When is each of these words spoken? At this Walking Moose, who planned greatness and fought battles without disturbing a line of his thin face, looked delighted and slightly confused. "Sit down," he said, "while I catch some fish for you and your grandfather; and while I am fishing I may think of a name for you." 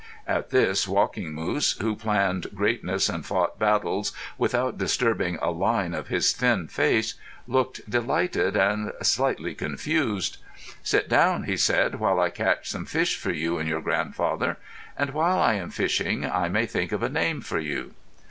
At 0.25 0.49
this 0.49 0.87
Walking 0.87 1.31
Moose, 1.31 1.73
who 1.73 1.95
planned 1.95 2.47
greatness 2.55 3.07
and 3.07 3.23
fought 3.23 3.59
battles 3.59 4.13
without 4.35 4.79
disturbing 4.79 5.35
a 5.39 5.51
line 5.51 5.93
of 5.93 6.07
his 6.07 6.31
thin 6.31 6.67
face, 6.67 7.13
looked 7.47 7.87
delighted 7.87 8.55
and 8.57 8.93
slightly 9.03 9.53
confused. 9.53 10.37
"Sit 10.81 11.07
down," 11.07 11.43
he 11.43 11.55
said, 11.55 11.99
"while 11.99 12.19
I 12.19 12.31
catch 12.31 12.67
some 12.71 12.87
fish 12.87 13.15
for 13.15 13.31
you 13.31 13.59
and 13.59 13.69
your 13.69 13.81
grandfather; 13.81 14.57
and 14.97 15.11
while 15.11 15.37
I 15.37 15.53
am 15.53 15.69
fishing 15.69 16.25
I 16.25 16.49
may 16.49 16.65
think 16.65 16.91
of 16.91 17.03
a 17.03 17.07
name 17.09 17.39
for 17.41 17.59
you." 17.59 17.93